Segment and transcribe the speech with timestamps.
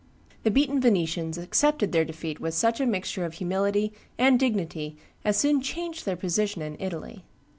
[0.41, 5.37] The beaten Venetians accepted their defeat with such a mixture of humility and dignity as
[5.37, 7.23] soon changed their position in Italy.